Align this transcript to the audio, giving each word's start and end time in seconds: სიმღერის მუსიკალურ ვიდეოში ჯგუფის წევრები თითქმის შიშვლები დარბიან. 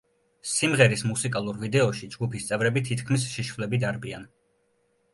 სიმღერის 0.51 1.03
მუსიკალურ 1.09 1.59
ვიდეოში 1.65 2.11
ჯგუფის 2.17 2.49
წევრები 2.51 2.85
თითქმის 2.91 3.31
შიშვლები 3.37 3.85
დარბიან. 3.89 4.31